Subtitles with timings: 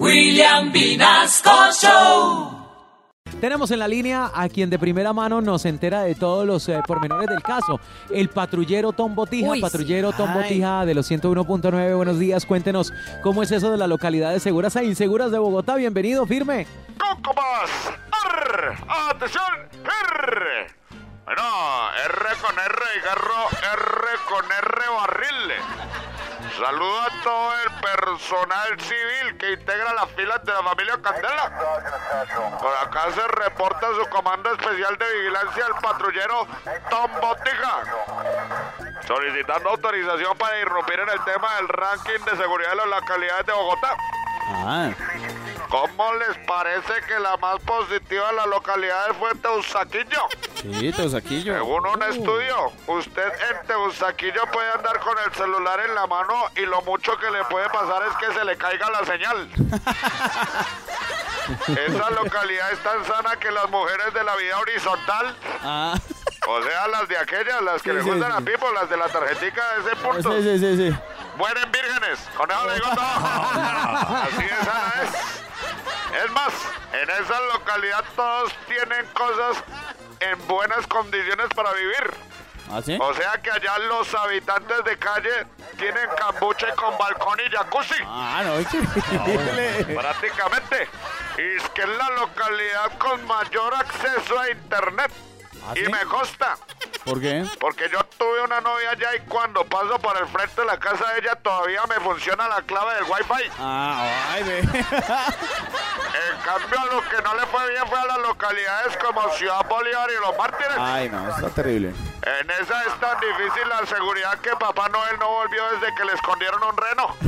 [0.00, 2.50] William Vinasco Show.
[3.40, 6.80] Tenemos en la línea a quien de primera mano nos entera de todos los eh,
[6.86, 7.78] pormenores del caso.
[8.10, 9.62] El patrullero Tom Botija, Uy, sí.
[9.62, 11.96] patrullero Tom Botija de los 101.9.
[11.96, 15.76] Buenos días, cuéntenos cómo es eso de las localidades seguras e inseguras de Bogotá.
[15.76, 16.66] Bienvenido, firme.
[16.98, 17.70] Coco más.
[18.24, 18.74] Arr.
[19.10, 19.44] Atención.
[19.84, 20.66] R.
[21.24, 21.42] Bueno,
[22.04, 25.52] R con R y garro, R con R barril.
[26.52, 31.52] Saludo a todo el personal civil que integra las filas de la familia Candela.
[32.60, 36.46] Por acá se reporta su comando especial de vigilancia el patrullero
[36.90, 37.82] Tom Botija.
[39.06, 43.52] Solicitando autorización para irrumpir en el tema del ranking de seguridad de las localidades de
[43.52, 43.96] Bogotá.
[44.46, 44.90] Ah,
[45.74, 50.22] ¿Cómo les parece que la más positiva de la localidad fue Teusaquillo?
[50.62, 51.52] sí, Teusaquillo.
[51.54, 56.60] Según un estudio, usted en Teusaquillo puede andar con el celular en la mano y
[56.60, 59.50] lo mucho que le puede pasar es que se le caiga la señal.
[61.88, 65.94] Esa localidad es tan sana que las mujeres de la vida horizontal, Ah,
[66.46, 68.40] o sea, las de aquellas, las que Sí, le sí, gustan a.
[68.40, 70.96] Pipo, las de la tarjetica de ese punto, sí, sí, sí, sí.
[71.36, 72.18] mueren vírgenes.
[72.36, 73.04] Con eso le digo todo.
[74.22, 75.43] Así de sana es.
[76.14, 76.52] Es más,
[76.92, 79.64] en esa localidad todos tienen cosas
[80.20, 82.14] en buenas condiciones para vivir.
[82.70, 82.96] ¿Ah, sí?
[83.00, 88.02] O sea que allá los habitantes de calle tienen cambuche con balcón y jacuzzi.
[88.06, 88.54] Ah, no.
[90.00, 90.88] Prácticamente.
[91.36, 95.10] Y es que es la localidad con mayor acceso a internet.
[95.66, 95.92] ¿Ah, y sí?
[95.92, 96.56] me consta,
[97.04, 97.44] ¿Por qué?
[97.60, 101.12] porque yo tuve una novia allá y cuando paso por el frente de la casa
[101.12, 103.50] de ella todavía me funciona la clave del wifi.
[103.58, 104.60] Ah, ay, ve.
[106.14, 109.66] En cambio, a lo que no le fue bien fue a las localidades como Ciudad
[109.68, 110.76] Bolívar y Los Mártires.
[110.78, 111.88] Ay, no, está terrible.
[111.88, 116.12] En esa es tan difícil la seguridad que Papá Noel no volvió desde que le
[116.12, 117.16] escondieron un reno.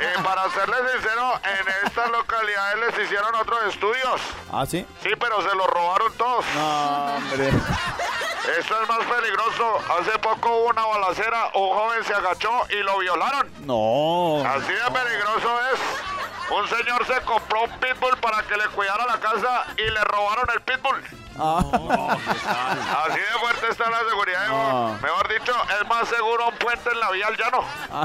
[0.00, 4.20] y para serles sincero, en estas localidades les hicieron otros estudios.
[4.56, 4.86] ¿Ah, sí?
[5.02, 6.44] Sí, pero se los robaron todos.
[6.54, 7.48] No, hombre.
[8.56, 9.78] Esto es más peligroso.
[9.98, 13.50] Hace poco hubo una balacera, un joven se agachó y lo violaron.
[13.66, 14.44] No.
[14.46, 15.80] Así de peligroso es.
[16.50, 20.46] Un señor se compró un pitbull para que le cuidara la casa y le robaron
[20.52, 21.02] el pitbull.
[21.36, 21.58] Ah,
[23.08, 24.48] Así de fuerte está la seguridad.
[24.48, 25.02] Bogotá.
[25.02, 27.64] Mejor dicho, es más seguro un puente en la vía al llano.
[27.90, 28.04] ah.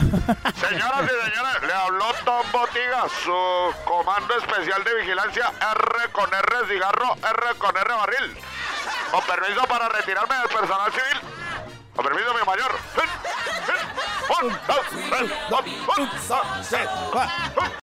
[0.68, 6.68] Señoras y señores, le habló Tom Botiga, su comando especial de vigilancia R con R
[6.70, 8.38] cigarro, R con R barril.
[9.12, 11.22] Con permiso para retirarme del personal civil.
[11.96, 12.72] Con permiso, mi mayor.
[14.42, 16.90] Un, dos, tres, un, dos, tres.